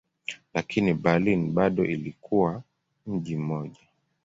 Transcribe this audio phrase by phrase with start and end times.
[0.53, 2.63] Lakini Berlin bado ilikuwa
[3.07, 3.81] mji mmoja.